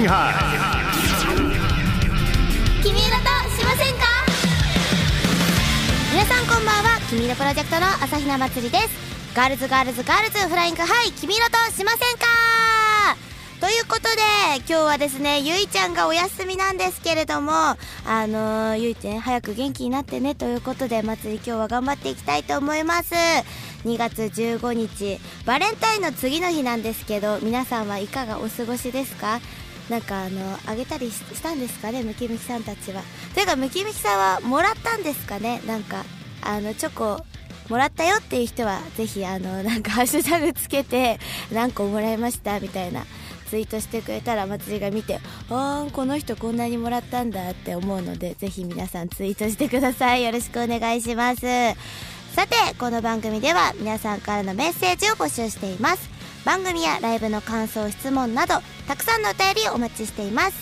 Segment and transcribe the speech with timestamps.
[0.00, 0.32] Flying High
[2.82, 4.06] 君色としませんか？
[6.10, 6.98] 皆さんこんばんは。
[7.10, 8.88] 君色プロジェクトの朝比奈祭りです。
[9.36, 11.12] Girls Girls Girls Flying High。
[11.12, 12.24] 君色としませんか？
[13.60, 14.08] ということで
[14.56, 17.76] 今日はですねゆいちゃんがお休みなんですけれどもあ
[18.06, 20.34] のー、ゆいちゃん早く元気になってね。
[20.34, 23.14] ということで祭り今日は頑張っていきたいと思います。
[23.84, 29.40] 2月15日バレンタインの次の日なんですけど皆さんはいかがお過ごしですか？
[29.88, 33.02] なんかあのあげたりしたんですかねムキムキさんたちは。
[33.34, 35.60] というかムキムキさんはもらったんですかね？
[35.66, 36.04] なんか
[36.42, 37.24] あのチョコ
[37.68, 41.18] もらったよっていう人はぜひあの なんかハッシュタグつけて
[41.52, 43.04] 何個もらいましたみたいな
[43.48, 50.24] ツイートしてくれたら祭りが見てあーこの人こんなにもらったんだって思うのでぜひ皆さんツイートしてください。
[50.24, 51.40] よろしくお願いします。
[52.34, 56.08] さてこの番組では皆さんからのメッセージを募集しています。
[56.44, 60.56] 番組やライブの感想質問などたくさんのお便りお待ちしています。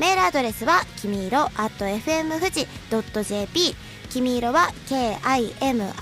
[0.00, 3.76] メールアドレスはきみいろ at fm 富士 .jp
[4.10, 5.94] きみいろは KIMIIRO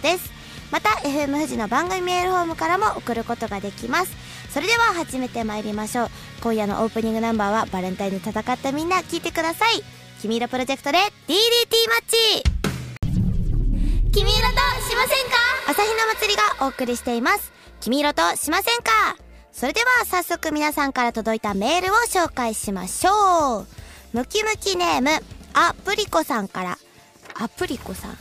[0.00, 0.30] です。
[0.70, 4.14] また FM 富士の番組メールフォームからも送ることができます。
[4.50, 6.10] それでは始めてまいりましょう。
[6.42, 9.82] 今夜のオープニングナンバーはバレンタインで戦ったみんな聞いてください。
[10.20, 11.38] きみいろプロジェクトで DDT
[11.88, 12.42] マッチ。
[14.12, 15.38] 君色としませんか？
[15.68, 17.54] 朝日奈祭りがお送りしています。
[17.80, 19.25] 君色としませんか？
[19.58, 23.66] それでは早速皆さんから届いたメールを紹介しましょう。
[24.12, 25.08] ムキムキネーム
[25.54, 26.78] あプリコさんから。
[27.40, 28.16] あプリコさん？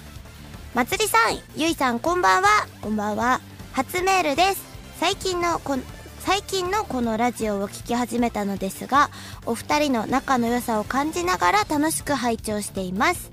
[0.73, 2.47] まつりさんゆいさんこんばんは。
[2.79, 3.41] こんばんは。
[3.73, 4.63] 初メールです。
[4.97, 5.77] 最近のこ
[6.19, 9.09] 最近のこのラジオを聴き始めたのですが
[9.45, 13.29] お二人の仲の良さを感じながら楽しく拝聴しています。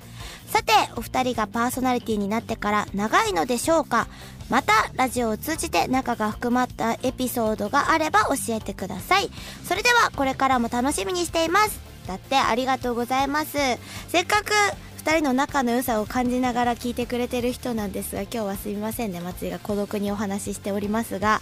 [0.53, 4.07] さてお二人がパーソナリティになってから長いのでしょうか？
[4.51, 9.31] またラジオを通じて仲が含まったエピソードがあれば教えてください。
[9.65, 11.81] それではこれからも楽しみにしています。
[12.07, 13.57] だってありがとうございます。
[14.09, 14.53] せっかく
[15.03, 19.21] 2人の仲の良さを感じながら聞いてくれてる人なんですが今日はすみませんね。
[19.21, 21.41] 松井が孤独にお話ししておりますが。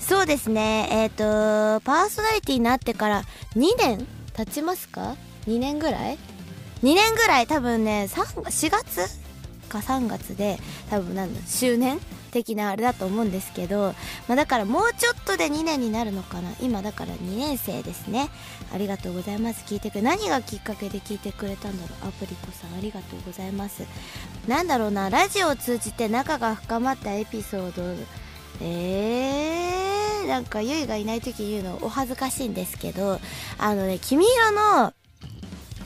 [0.00, 0.88] そうですね。
[0.90, 3.22] えっ、ー、とパーソナリティになってから
[3.54, 4.04] 2年
[4.34, 5.14] 経ちますか
[5.46, 6.18] ？2年ぐらい？
[6.82, 9.22] 2年ぐらい多分ね4月？
[9.72, 10.58] か3月で
[10.90, 11.98] 多分なんだ周年
[12.30, 13.94] 的なあれだと思うんですけど、
[14.28, 16.50] まあ、だからもうちょっとで2年になるのかな。
[16.60, 18.30] 今だから2年生ですね。
[18.74, 19.64] ありがとうございます。
[19.66, 22.08] 聞いてくれ何がきっかけで聞いてくれたんだろう。
[22.08, 23.84] アプリコさんありがとうございます。
[24.48, 27.82] なんだろうなラジオを通じて仲が深まったエピソード。
[28.60, 33.18] えー、なんかゆいがいない時言うのお恥ずかしいんですけど
[33.58, 34.92] あのね君色の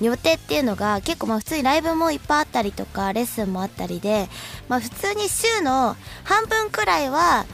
[0.01, 4.29] 予定っていうのが結構まあ普通にライブもいっぱいあったりとかレッスンもあったりで、
[4.69, 7.47] まあ、普通に週の半分くらいは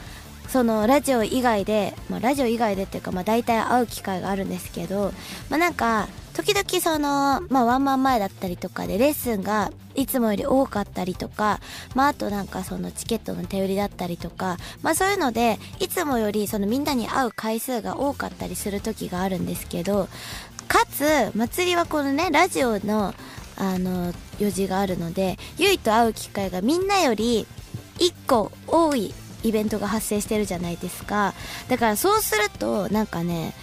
[0.49, 5.11] そのラジオ以外で、まあ、ラジオ以外でっていうかまあ大体会う機会があるんですけど、
[5.49, 11.59] まあ、なんか時々その、まあ、ワンマン前だったりとかでレッスンがいつもより多かったりとか、
[11.93, 20.07] まあ、あとなんかそのチケットの手売りだったりとか、まあ、そういうのでいつもよりそのみんなに会う回数が多かったりする時があるんですけど
[20.73, 23.13] かつ祭りはこのねラジオの
[23.55, 27.45] あの用事があるのでゆいと会う機会がみんなより
[27.99, 29.13] 1個多い
[29.43, 31.35] イベントが発生してるじゃないですか。
[31.67, 33.53] だからそうするとなんかね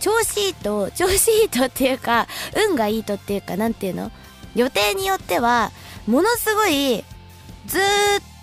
[0.00, 2.26] 調子いいと 調子いいとっていうか
[2.68, 4.10] 運がいいとっていうかなんていうの？
[4.56, 5.70] 予定によっては
[6.08, 7.04] ものすごい
[7.68, 7.84] ずーっ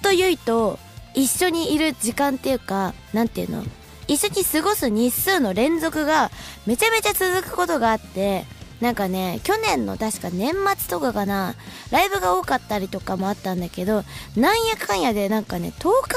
[0.01, 0.79] とゆいと
[1.13, 3.65] 一緒にいる時間っていうかなんていうの？
[4.07, 6.31] 一緒に過ごす日数の連続が
[6.65, 8.45] めちゃめちゃ続くことがあって
[8.79, 11.55] なんかね去年の確か年末とかかな
[11.91, 14.03] ライブが多かったりとかもあったんだけど
[14.35, 16.15] なんやかんやでなんかね10日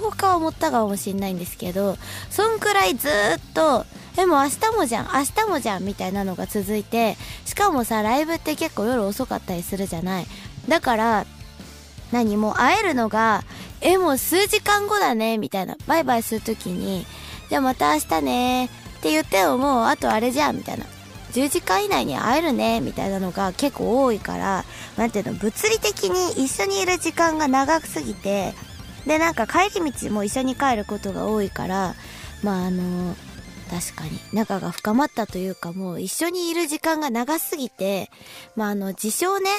[0.00, 1.96] 10日は持ったかもしんないんですけど
[2.30, 3.10] そんくらいずっ
[3.54, 3.84] と
[4.16, 10.26] でも明日もじゃん明日もじゃんみたいなのが続いてしかもさライブって結構夜遅かったりするじゃない。
[10.68, 11.26] だから
[12.12, 13.42] 何もう会えるのが
[13.80, 15.76] えもう数時間後だねみたいな。
[15.86, 17.06] バイバイする時に
[17.48, 18.68] じゃあまた明日ねっ
[19.00, 20.84] て言ってももうあとあれじゃんみたいな
[21.32, 24.64] 10時間以内に会えるねみたいなのが結構多いから
[24.96, 28.54] 何ていうの物理的に一緒にいる時間が長すぎて
[29.06, 31.94] でなんか帰り道も一緒に帰ることが多いから
[32.42, 33.14] まああの
[33.70, 38.10] 確かに仲が深まったというかもう一緒にいる時間が長すぎて
[38.56, 39.50] まああの自称ね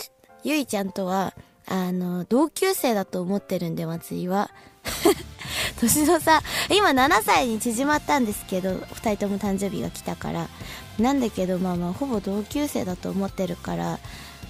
[0.43, 1.33] ゆいちゃんとは
[1.69, 4.49] あの同級生だと思ってるんで松井は。
[5.79, 10.49] 年の差今7歳に縮まったんですけど2人とも誕生日が来たから。
[10.97, 13.99] なんだけどまあまあほぼ同級生だと思ってるから、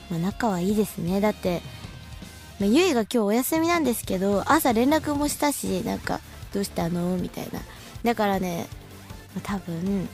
[0.09, 1.21] まあ、仲はいいですね。
[1.21, 1.61] だって
[2.59, 6.19] まあ、ゆいが今日お休みなんですけど朝連絡もしたしなんか
[6.53, 7.17] どうしたの？
[7.17, 7.59] みたいな。
[8.03, 8.67] だからね、
[9.35, 10.09] まあ、多分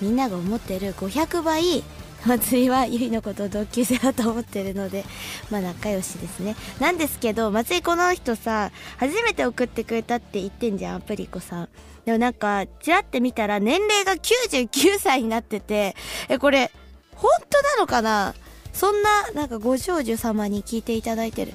[0.00, 1.82] みんなが思ってる500倍
[2.26, 5.04] 祭りはゆいのことを同級生だと思ってるので
[5.50, 6.56] まあ仲良しですね。
[6.80, 11.68] なんですけど祭りこの人さ初めて送ってくれたって言ってんじゃんアプリコさん。
[12.04, 15.96] でもなんかちらって見たら年齢が99歳になってて
[16.28, 16.70] えこれ
[17.14, 18.34] 本当なのかな？
[18.72, 21.54] そんななんかご長寿様に聞いていただいてる。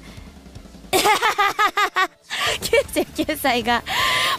[2.60, 3.82] 99歳が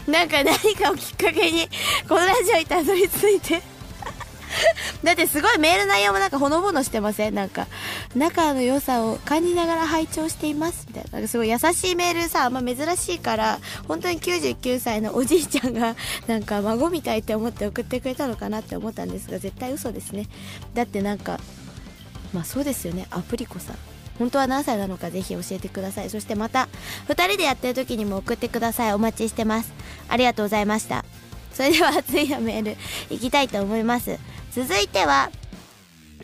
[0.08, 1.68] なんか何かをきっかけに
[2.08, 3.73] このラジオにたどり着いて。
[5.04, 7.36] だってすごいメール内容もなんかほのぼのしてません？
[7.36, 7.68] なんか、
[8.16, 10.86] 仲の良さを感じながら拝聴しています。
[10.88, 11.12] みたいな。
[11.14, 15.96] なんかすごい優しいメールさ、あんま珍しいから、本当に99歳のおじいちゃんが、
[16.28, 20.28] なんか孫みたいって思って送ってくれたのかなって思ったんですが、絶対嘘ですね。
[20.74, 21.40] だってなんか、
[22.34, 23.78] まあそうですよね、アプリコさん。
[24.20, 26.10] 本当は何歳なのかぜひ教えてください。
[26.10, 26.70] そしてまた、
[27.10, 28.94] 2人でやってる時にも送ってください。
[28.94, 29.74] お待ちしてます。
[30.08, 31.04] ありがとうございました。
[31.54, 32.78] それでは次のメール
[33.10, 34.18] いきたいと思います。
[34.56, 35.32] 続いては、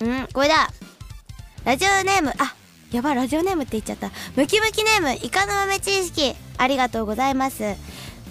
[0.04, 0.70] んこれだ。
[1.66, 2.54] ラジオネーム、あ、
[2.92, 4.12] やば、ラジオネームって言っちゃった。
[4.36, 6.36] ムキムキネーム、イカの豆知識。
[6.58, 7.64] ありがとうございます。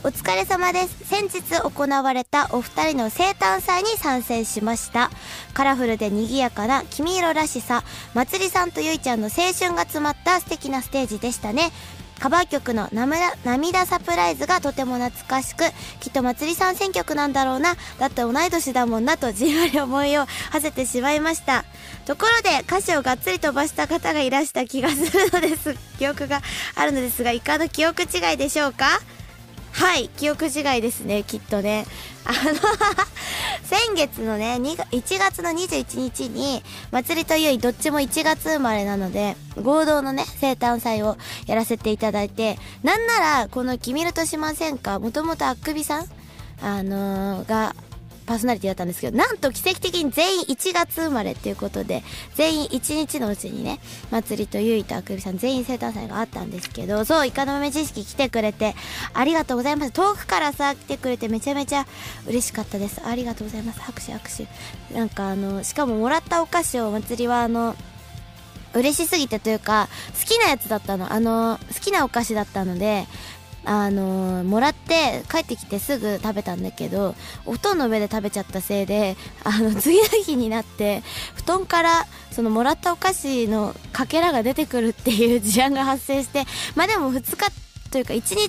[0.04, 1.04] お疲れ様です。
[1.04, 5.10] 先日行われたお二人の生誕祭に参戦しました。
[5.52, 7.82] カラフルで賑やかな黄色らしさ、
[8.14, 11.72] まつりさんとゆいちゃんの青春が詰まった素敵なステージでしたね。
[12.20, 15.64] カバー曲の涙サプライズがとても懐かしく、
[16.00, 21.64] きっとまつりさん選曲なんだろうな、だって同い年だもんなとじんわり思いを馳せてしまいました。
[22.06, 25.74] ところで歌詞をがっつり飛ばした方がいらした気がするのです。
[25.98, 26.42] 記憶が
[26.74, 28.86] あるのですが、いかの記憶違いでしょうか？
[29.78, 31.86] はい記憶違いですねきっとね。
[32.24, 32.36] あの
[33.62, 41.16] 先月のね1月の21日に祭りとゆいどっちも1月生まれなので合同のね生誕祭を
[41.46, 46.06] やらせていただいてなんならこの「君るとしませんか」もともとあくびさん？
[46.60, 47.76] あのー、が
[48.28, 52.02] パーソナリティだったんですけど、なんと奇跡的に全員1月生まれっていうことで、
[52.34, 53.80] 全員1日のうちにね、
[54.10, 58.74] 祭りとゆいとあくびさん全員生誕祭があったんですけど、そう、イカの豆知識来てくれて、
[59.14, 59.92] ありがとうございます。
[59.92, 61.86] 遠くからさ、来てくれてめちゃめちゃ
[62.26, 63.00] 嬉しかったです。
[63.02, 63.80] ありがとうございます。
[63.80, 64.46] 拍手拍手。
[64.94, 67.76] なんかあの、しかももらったお菓子を祭りはあの、
[68.74, 69.88] 嬉しすぎてというか、
[70.20, 71.12] 好きなやつだったの。
[71.12, 73.06] あの、好きなお菓子だったので、
[73.68, 81.02] あのー、もらって帰ってきてすぐ食べたんだけどお布団の上で食べちゃったせいであの次の日になって
[81.34, 86.44] 布団からそのもらったお菓子のかけらが出てくるっていう事案が発生して
[86.76, 87.52] まあでも2日
[87.90, 88.48] というか1日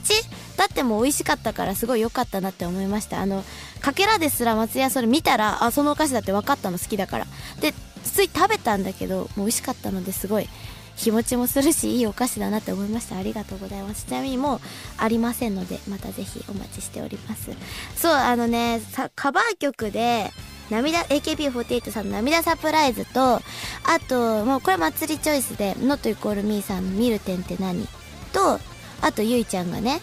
[0.58, 3.20] 経っても美味しかったからすごい良かったなって思いました。
[3.20, 3.44] あの
[3.82, 7.28] かけらですら松屋それ見たらあそのお菓子だって分かったの好きだから。
[7.62, 7.74] で
[8.04, 10.48] つい食べたんだけどもう美味しかったのですごい
[11.00, 13.18] 日持ちもするしいいお菓子だなって思いました。
[13.18, 14.06] ありがとうございます。
[14.06, 14.60] ちなみにもう
[14.98, 17.52] ありませんのでまたぜひお待ちしております。
[17.96, 18.82] そうあのね
[19.16, 20.32] カバー曲で
[20.70, 23.42] 涙 AKB48 さんの涙サプライズとあ
[24.08, 27.88] ともうこれ祭りチョイスで「Not Equal Me」さんの「ミルテンって何?」
[28.34, 28.60] と
[29.02, 30.02] あとゆいちゃんがね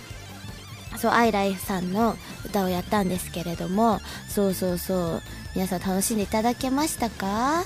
[0.97, 5.23] そうアイライフさんの歌をやったんですけれどもそうそうそう。
[5.55, 7.65] 皆さん楽しんでいただけましたか？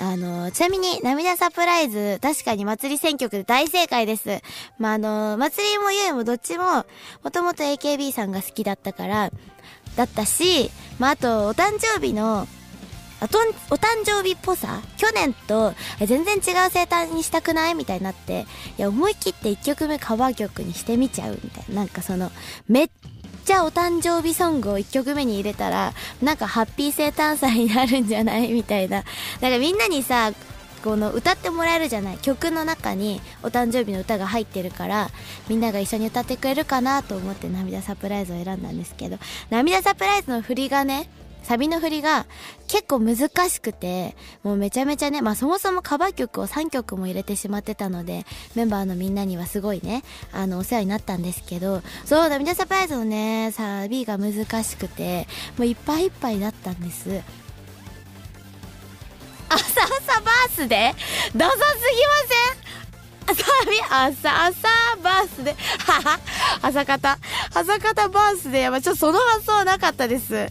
[0.00, 4.40] あの、ちなみに、涙サプライズ、確かに祭り選曲で大正解です。
[4.78, 6.86] まあ、あの、祭りもゆえもどっちも、
[7.24, 9.32] もともと AKB さんが好きだったから、
[9.96, 12.46] だったし、まあ、あと、お誕生日の、
[13.20, 13.38] あと、
[13.70, 14.80] お誕生日っぽさ？
[14.96, 17.74] 去年と、全然違う生誕にしたくない？
[17.74, 18.46] みたいになって、
[18.78, 21.74] いや、思い切って1曲目カバー曲にしてみちゃうみたいな。
[21.80, 22.30] なんかその、
[22.68, 22.90] めっ
[23.48, 28.52] ちゃお誕生日ソングを1曲目に入れたら、なんかハッピー生誕祭になるんじゃない？
[28.52, 29.04] みたいな。
[29.40, 30.32] なんかみんなにさ、
[30.84, 32.18] この歌ってもらえるじゃない？
[32.18, 35.10] 曲の中にお誕生日の歌が入ってるから
[35.48, 39.18] みんなが一緒に歌ってくれるかなと思って涙サプライズを選んだんですけど
[39.50, 41.08] 涙サプライズの振りがね
[41.42, 42.26] サビの振りが
[42.66, 50.02] 結構難しくて、もうめちゃめちゃね、まあそもそもカバー曲を3曲も入れてしまってたので、メンバーのみんなにはすごいね、
[50.32, 55.26] あの、お世話になったんですけど、そう、涙サプライズのね、サビが難しくて、
[55.56, 57.22] もういっぱいいっぱいだったんです。
[59.48, 63.34] 朝朝バースデーダサすぎません？
[63.34, 64.68] サビ朝朝
[65.02, 66.20] バースデーはは
[66.60, 67.18] 朝方。
[67.54, 70.50] 朝方バースデーまあちょっとその発想はなかったです。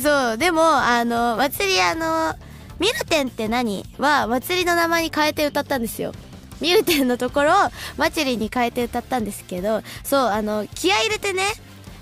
[0.00, 2.34] そう、でも、あの、祭りあの、
[2.78, 3.84] ミルテンって何？
[3.98, 6.12] は、祭りの名前に変えて歌ったんですよ。
[6.60, 7.54] ミルテンのところを、
[7.96, 11.42] 祭りに変えて歌ったんですけど、そう、あの、気合入れてね、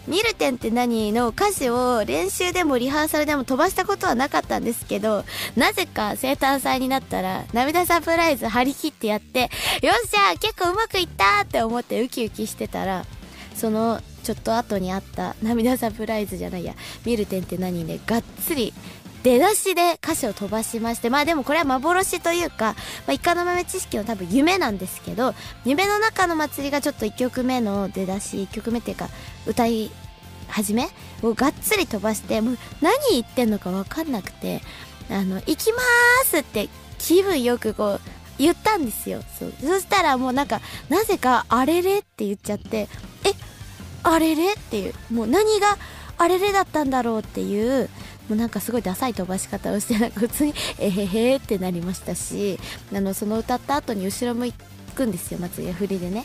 [0.07, 5.25] ミルテンって何の歌詞を練習でもリハーサルでも飛ばしたことはなかったんですけど、
[5.57, 9.51] なぜか生誕祭になったら、涙サプライズ張り切ってやって、
[9.81, 13.07] よっしゃ結構うまくいったって思ってウキウキしてたら、
[13.65, 16.75] そのちょっと後にあった涙サプライズじゃないや
[17.07, 18.75] ミルテンって何でがっつり
[19.23, 22.75] 出だしで歌詞を飛ばしまして、まあでもこれは幻というか、
[23.07, 25.33] まあ、イカの豆知識の多分夢なんですけど、
[25.65, 29.09] 夢の中の祭りがちょっと1曲目の出だし、1曲目っていうか、
[29.47, 29.91] 歌い
[30.49, 30.91] 始め
[31.23, 34.61] をがっつり飛ばして、もう何言ってんのかわかんなくて、
[35.09, 36.69] あの、行きまーすって
[36.99, 38.01] 気分よくこう、
[38.37, 39.23] 言ったんですよ。
[39.39, 39.53] そう。
[39.59, 42.89] そしたらもうなんか、なぜか、あれれって言っちゃって、
[43.25, 43.33] え、
[44.05, 45.77] あれれっていう、もう何が
[46.19, 47.89] あれれだったんだろうっていう、
[48.29, 52.59] もうなんかすごいダサい飛ばし方をして、なんか普通に、えへへってなりましたし、
[52.95, 54.53] あの、その歌った後に後ろ向
[54.95, 56.25] くんですよ、松井が振りでね。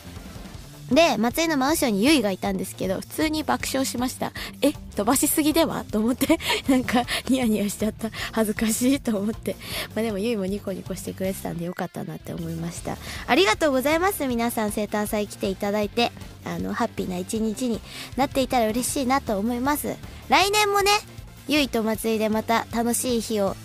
[0.91, 4.31] で、松井の真後ろにゆいがいたんですけど、普通に爆笑しました。
[4.61, 5.85] え、飛ばしすぎでは？
[5.85, 8.09] と思って、 なんか、ニヤニヤしちゃった。
[8.31, 9.55] 恥ずかしいと思って。
[9.95, 12.97] まあでもゆいもニコニコしてくれてたんでよかったなって思いました。
[13.27, 14.25] ありがとうございます。
[14.25, 16.11] 皆さん生誕祭来ていただいて、
[16.43, 17.79] あの、ハッピーな一日に
[18.17, 19.95] なっていたら嬉しいなと思います。
[20.29, 20.91] 来年もね、
[21.47, 23.55] ゆいと松井でまた楽しい日を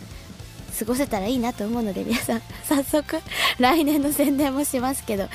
[0.78, 3.20] 過ごせたらいいなと思うので皆さん早速
[3.60, 5.28] 来年の宣伝もしますけど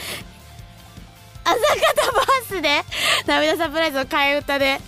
[1.43, 2.83] 朝方バースで？
[3.25, 4.79] 涙サプライズの替え歌で？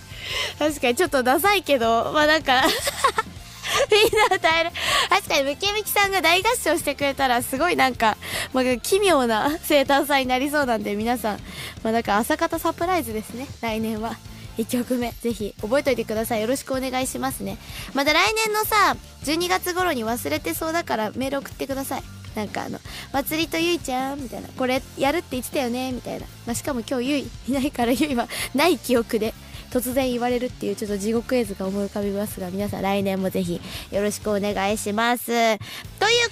[0.58, 2.62] 確かにちょっとダサいけどまあなんか
[3.90, 4.70] みんな歌える。
[5.08, 8.16] 確かにムキムキさんが大合唱してくれたらすごいなんか、
[8.52, 11.38] まあ、奇妙な生誕祭になりそうなんで皆さん
[11.82, 13.46] まあなんか朝方サプライズですね。
[13.60, 14.16] 来年は。
[14.58, 15.12] 1曲目。
[15.12, 16.42] ぜひ覚えておいてください。
[16.42, 17.56] よろしくお願いしますね。
[17.94, 22.02] また来年のさ12月頃に忘れてそうだからメール送ってください。
[22.36, 22.80] なんかあの
[23.12, 29.34] 「祭りとゆいちゃん」みたいな「これやるって言ってたよね」みたいな、まあ、しかも今日ゆいいないからゆいは ない記憶で
[29.70, 33.60] 突然言われるっていうちょっと地獄絵図が思い浮かびますが皆さん来年もぜひ
[33.90, 35.26] よろしくお願いします。
[35.26, 35.58] という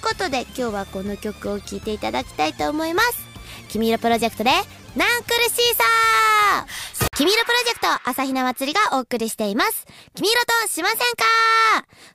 [0.01, 3.31] ことで今日はこの曲を聴いていただきたいと思います。
[3.69, 4.51] 君色プロジェクトで
[4.95, 7.70] 「ナンクルシーサー」君色プロジェクト
[8.05, 9.85] 朝日奈祭りがお送りしています。
[10.15, 11.07] 君色としませんか？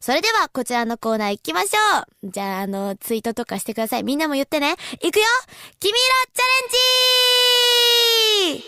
[0.00, 2.30] それではこちらのコーナー行きましょう。
[2.30, 4.02] じゃあ、あの、ツイートとかしてください。
[4.02, 4.76] みんなも言ってね。
[5.02, 5.23] 行くよ
[5.80, 5.99] 君色
[6.33, 6.45] チャ
[8.50, 8.64] レンジ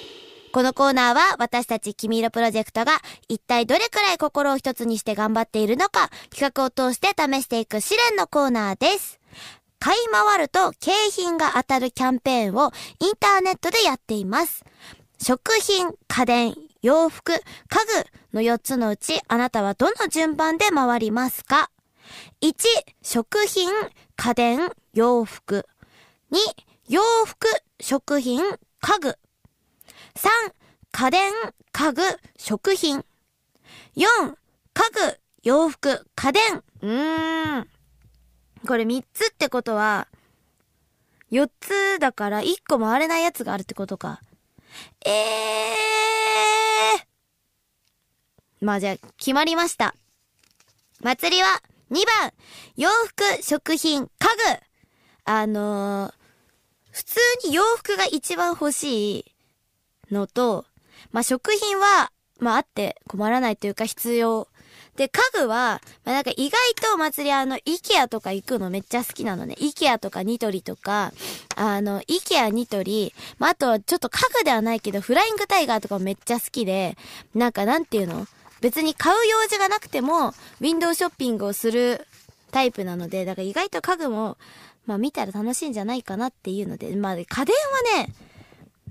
[0.51, 2.93] このコーナーは私たち君色プロジェクトが
[3.29, 9.21] 一体どれくらい心を一つにして頑張っているのか企画を通して試していく試練のコーナーです。
[9.79, 14.65] 買い回ると景品が当たるキャンペーンをインターネットでやっています。
[15.21, 16.55] 食品、家電、
[16.89, 17.41] 洋服、家
[18.33, 21.71] 具の4つのうちあなたはどの順番で回りますか
[22.41, 22.55] ?1、
[23.03, 23.71] 食品、
[24.17, 25.67] 家電、洋服。
[26.33, 26.39] 2、
[26.89, 27.47] 洋服、
[27.79, 28.41] 食品、
[28.81, 29.19] 家具。
[30.15, 30.29] 3、
[30.91, 31.33] 家電、
[31.73, 32.03] 家具、
[32.39, 33.05] 食品。
[33.95, 34.05] 4、
[34.73, 36.63] 家具、洋服、家電。
[36.81, 37.69] うーん。
[38.67, 40.09] これ3つってことは、
[41.33, 44.23] 4つだから1個回れないやつがあるってことか。
[45.05, 48.65] えー。
[48.65, 49.95] まあじゃあ、決まりました。
[51.01, 52.33] 祭りは2番、
[52.77, 54.69] 洋服、食品、家具。
[55.25, 56.13] あのー、
[56.91, 59.25] 普通に洋服が一番欲しい
[60.11, 60.65] のと、
[61.13, 64.49] まあ食品は、まああって困らないというか必要
[64.99, 69.55] で、家具は、まあ、なんか意外とお祭りあの、イケアとか行くのめっちゃ好きなのね。
[69.59, 71.13] イケアとかニトリとか、
[71.55, 76.97] あの、イケアニトリ、まあ、あと、ちょっと家具ではないけど、フライングタイガーとかもめっちゃ好きで、
[77.33, 78.27] なんかなんていうの？
[78.61, 82.05] 別に買う用事がなくても、ウィンドウショッピングをする
[82.51, 84.37] タイプなので、だから意外と家具も、
[84.85, 87.29] まあ見たら楽しいんじゃないかなっていうので、まあ家電
[87.95, 88.13] はね、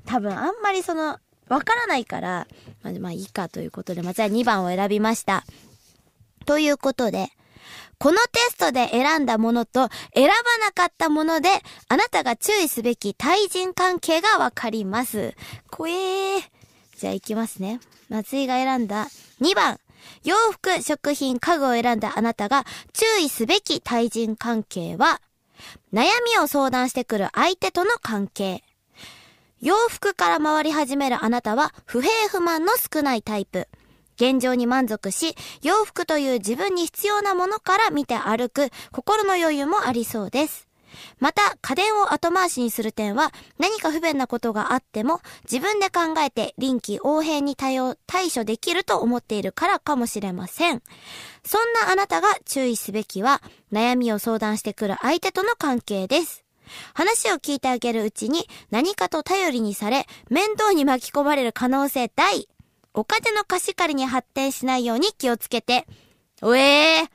[0.05, 2.47] 多分あんまりその、わからないから、
[2.81, 5.43] まあ、まあいいかということで、まずは2番を選びました。
[6.47, 7.29] ということで、
[7.99, 11.49] このテストで選んだものと選ばなかったもので、
[11.89, 15.35] あなたが注意すべき対人関係がわかります。
[15.69, 16.43] こえー。
[16.97, 17.81] じゃあ行きますね。
[18.09, 19.07] 松井が選んだ
[19.41, 19.79] 2番。
[20.23, 25.21] 洋服、食品、家具を選んだあなたが注意すべき対人関係は、
[25.91, 28.63] 悩みを相談してくる相手との関係。
[29.59, 33.67] 洋服から回り始めるあなたは不平不満の少ないタイプ。
[34.19, 40.67] 現状に満足し、洋服という自分に必要なものから見て歩く心の余裕もありそうです。
[41.19, 50.81] また、家電を後回しにする点は、何か不便なことがあっても、自分で考えて臨機応変に対応、対処できると思っているからかもしれません。
[51.43, 56.43] そんなあなたが注意すべきは、悩みを相談してくる相手との関係です。
[56.93, 62.47] 話を聞いてあげるうちに何かと頼りにされ、面倒に巻き込まれる可能性大。
[62.97, 65.85] お金の貸し借りに発展しないように気をつけて。
[66.41, 67.09] おえー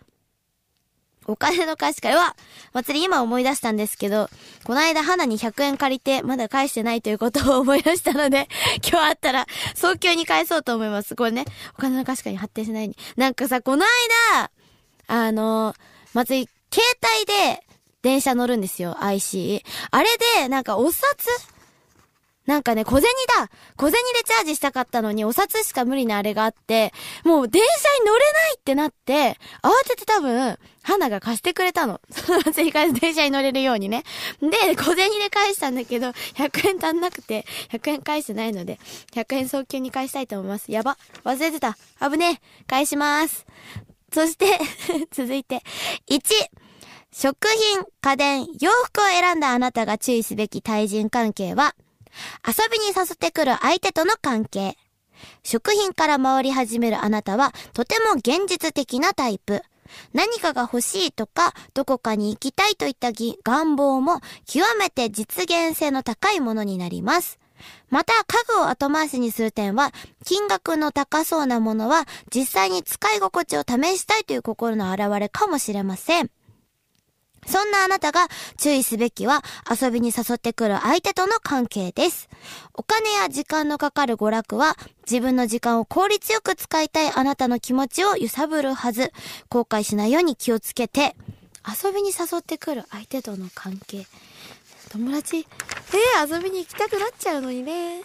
[1.27, 2.35] お金の貸し借りは、
[2.73, 4.29] 祭り今思い出したんですけど、
[4.65, 8.49] この間花に100円借りてまだ返してないということを思い出したので、
[8.83, 9.47] 今日あったら
[9.77, 11.15] 早急に返そうと思います。
[11.15, 11.45] これね、
[11.79, 12.97] お金の貸し借りに発展しないように。
[13.17, 13.87] なんかさ、この
[14.35, 14.51] 間、
[15.07, 15.77] あの、
[16.13, 16.51] まず、携
[17.21, 17.65] 帯で
[18.03, 19.65] 電車乗るんですよ、IC。
[19.93, 21.05] あれで、なんかお札
[22.47, 23.05] なんかね、小銭
[23.39, 26.93] だ小銭でチャージしたかったのに、お札しか無理なあれがあって、
[27.25, 32.01] もう電車に乗れないってなって、慌てて多分、花が貸してくれたの。
[32.11, 34.03] そ の追加で電車に乗れるようにね。
[34.41, 38.81] で、小銭で返したんだけど、100円足んなくて、100円返してないので、
[39.13, 40.73] 100円早急に返したいと思います。
[40.73, 40.99] やば。
[41.25, 41.77] 忘れてた。
[42.01, 42.65] 危ねえ。
[42.67, 43.47] 返します。
[44.13, 44.59] そして
[45.13, 45.63] 続いて、
[46.11, 46.21] 1、
[47.13, 51.75] 食品、家電、洋服を選んだあなたが注意すべき対人関係は、
[52.47, 54.77] 遊びに誘ってくる相手との関係。
[55.43, 59.63] 食品から回り始めるあなたはとても現実的なタイプ。
[60.13, 67.39] 何かが欲しいとか、どこかに行きたいといった願望も極めて実現性の高いものになります。
[67.91, 69.93] また、家具を後回しにする点は、
[70.25, 76.31] 金額の高そうなものは実際に使い心地を試したいという心の表れかもしれません。
[77.47, 82.29] そんなあなたが注意すべきは遊びに誘ってくる相手との関係です。
[82.75, 84.77] お金や時間のかかる娯楽は
[85.11, 89.13] 自分の時間を効率よく使いたいあなたの気持ちを揺さぶるはず。
[89.49, 91.17] 後悔しないように気をつけて。
[91.65, 94.07] 遊びに誘ってくる相手との関係。
[94.91, 98.03] 友達、えー、遊びに行きたくなっちゃうのにね。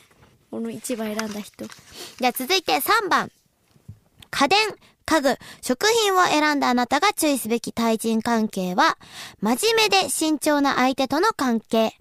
[0.50, 1.66] この1番選んだ人。
[1.66, 3.32] じゃあ続いて3番。
[4.30, 4.60] 家電、
[5.08, 8.98] 家具、食品を選んだあなたが注意すべき対人関係は、
[9.40, 11.94] 真面目で慎重な相手との関係。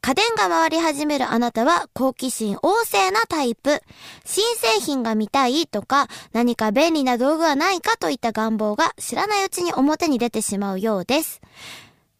[0.00, 3.80] 家電が回り始めるあなたは好奇心旺盛なタイプ。
[4.24, 11.40] 新製品が見たいとか、何か便利な道具はないかといった願望が知らないうちに表に出てしまうようです。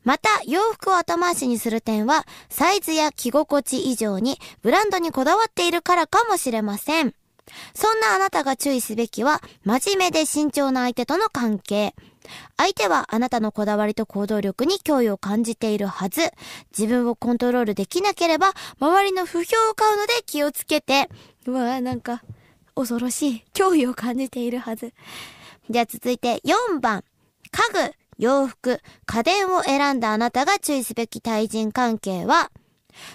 [0.05, 7.15] また、洋服を後回しにする点は、サイズや着心地以上にブランドにこだわっているからかもしれません。
[7.75, 11.95] そんなあなたが注意すべきは、真面目で慎重な相手との関係。
[12.57, 16.33] 相手はあなたのこだわりと行動力に脅威を感じているはず。
[16.77, 21.09] 自分をコントロールできなければ、周りの不評を買うので気をつけて。
[21.47, 22.23] うわぁ、なんか、
[22.75, 23.45] 恐ろしい。
[23.55, 24.93] 脅威を感じているはず。
[25.71, 27.03] じゃあ続いて4番。
[27.51, 32.51] 家具、洋服、家電を選んだあなたが注意すべき対人関係は、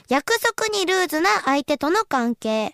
[0.10, 2.74] 約束にルーズな相手との関係。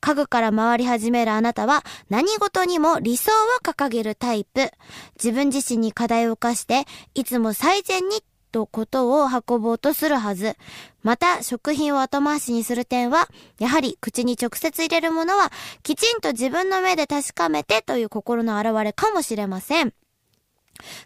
[0.00, 4.70] 家具から回り始めるあなたは何事にも理想を掲げるタイプ。
[5.16, 10.56] 自分自身に課題を課して、いつも最善にとことを運ぼうとするはず。
[11.02, 19.94] また、食品を後回しにする点は、やはり口に直接入れるものは、きちんと自分の目で確かめてという心の表れかもしれません。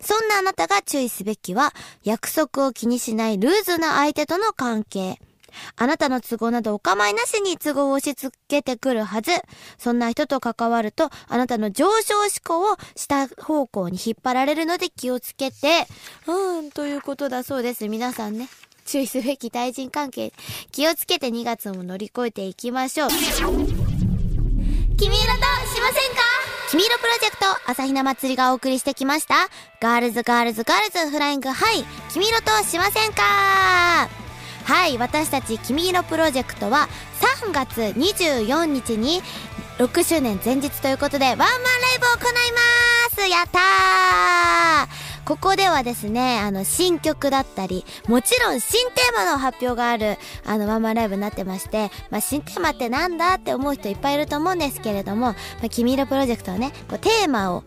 [0.01, 5.19] そんなあなたが注意すべきは、約束を気にしないルーズな相手との関係。
[5.77, 9.33] あなたの都合などお構いなしに都合を押し付けてくるはず。
[9.79, 15.87] そんな人と関わると、あなたの上昇志向を下方向に引っ張られるので気をつけて、
[16.27, 17.89] うん、ということだそうです。
[17.89, 18.49] 皆さんね。
[18.87, 20.33] 注意すべき対人関係、
[20.71, 23.09] 気をつけて2月も乗り越えていきましょう。
[23.09, 23.33] 君色
[23.75, 23.81] と
[25.01, 26.23] しませんか？
[26.71, 29.49] 君色プロジェクト朝比奈祭りがお送りしてきました。
[29.81, 34.24] Girls Girls Girls Flying High 君色としませんか？
[34.65, 36.89] はい私たち「君色プロジェクト」は
[37.43, 39.23] 3月24日に
[39.79, 43.29] 6周年前日ということでワンマンライブを行います。
[43.29, 45.05] やったー。
[45.25, 57.65] ここではですね、あの、新曲だったり、もちろん新テーマの発表がある、あの、ワンマンライブになってまして、まあ、新テーマってなんだって思う人いっぱいいると思うんですけれども、まあ、君色プロジェクトはね、こう、テーマを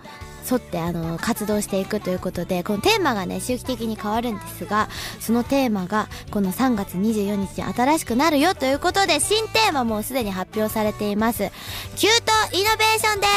[0.49, 11.49] 沿ってあの活動していくということでこのテーマがね周期的に変わるんですがそのテーマがこの3月24日に新しくなるよということで新テーマもすでに発表されています。
[11.95, 13.27] Cute Innovation で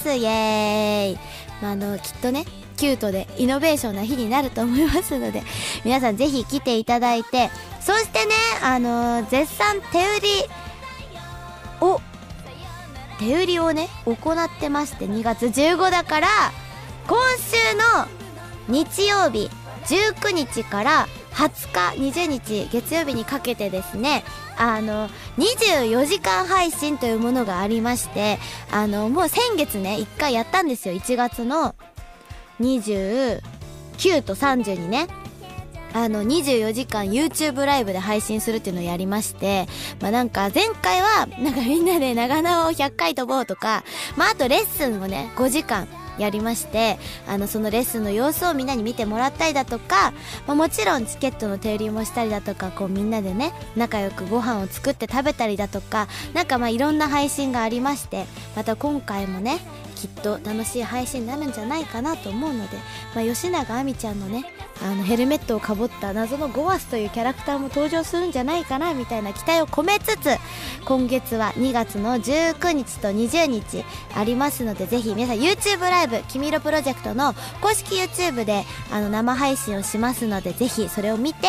[0.00, 0.14] す！
[0.14, 1.18] イエーイ、
[1.62, 2.44] まあ、あのきっとね
[2.76, 5.42] キュートでイノベーションな日になると思いますので
[5.84, 7.50] 皆さんぜひ来ていただいて
[7.80, 10.28] そしてねあの絶賛手売り
[11.80, 12.00] を
[13.18, 16.28] 手売りをね行ってまして2月15だから
[17.06, 18.08] 今週の
[18.68, 19.50] 日曜日
[19.86, 24.24] 19日から20日20日月曜日にかけてですね
[24.56, 28.38] あの24時間配信というものがありまして
[28.72, 31.74] あのもう先月ね1回やったんですよ1月の。
[32.60, 33.40] 29
[34.22, 35.08] と30にね。
[35.96, 39.66] あの24時間 YouTube ライブで配信するっていうのをやりまして、
[39.98, 43.82] まあなんか前回はなんかみんなで長縄を100回飛ぼうとか、
[44.14, 50.12] まああとレッスンをね5時間やりましてあのそのレッスンの様子をみんなに見てもらったりだとか、
[50.46, 59.58] まあ、もちろんチケットの手売りもしたりだとかこうみんなでね仲良くご飯を作って食べたりだとかなんかまあいろんな配信がありましてまた今回もね
[59.94, 62.76] きっと楽しい配信になるんじゃないかなと思うので、
[63.14, 64.44] まあ、吉永亜美ちゃんのね
[64.82, 70.36] あのヘルメットをかぶった謎のゴワスというキャラクターも登場するんじゃないかなみたいな期待を込めつつ
[70.84, 73.84] 今月は2月の19日と20日
[74.14, 81.48] ありますのでぜひ皆さん YouTube ライブ「君色プロジェクト」の公式 YouTube であの生配信をしますのでぜひそれを見て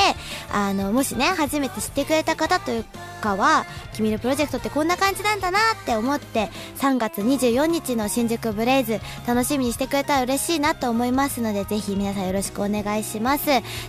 [0.52, 2.86] あのもしね初めて知ってくれた方という
[3.22, 13.17] かは「君色プロジェクト」ってこんな感じなんだなって思って3月24日の新宿ブレイズ楽しみにしてくれたら嬉しいなと思いますのでぜひ皆さんよろしくお願いします。
[13.20, 13.46] ます。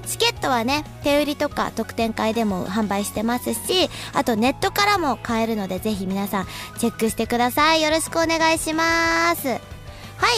[0.07, 6.47] チケットはね手売りとか特典会でも販売してますしあとネットからも買えるのでぜひ皆さん
[6.79, 7.83] チェックしてください。
[7.83, 9.49] よろしくお願いします。
[9.49, 9.59] は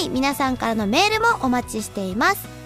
[0.04, 2.60] い皆さんからのメールもお待ちしています。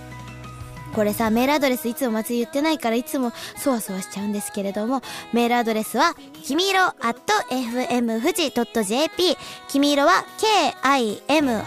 [0.95, 9.37] これさ、メールアドレスいつも松井言ってないからいつもそわそわしちゃうんですけれども、メールアドレスは、きみいろ at fm 富士 .jp、
[9.69, 11.63] きみいろは k-i-m-i-i-r-o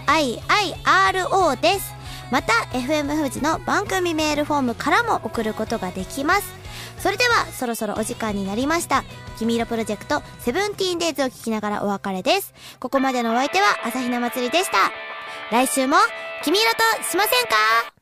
[1.56, 1.97] です。
[2.30, 6.52] また、FM 富士の番組メールフォームからも送ることができます。
[6.98, 9.04] それでは、そろそろお時間になりました。
[9.38, 12.52] 君色プロジェクト、セブンティーンデイズを聞きながらお別れです。
[12.80, 14.76] ここまでのお相手は、朝比奈祭りでした。
[15.50, 15.96] 来週も、
[16.44, 16.78] 君色と
[17.10, 17.97] しませんか？